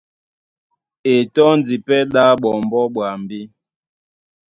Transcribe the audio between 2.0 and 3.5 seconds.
ɗá ɓɔmbɔ́ ɓwambí.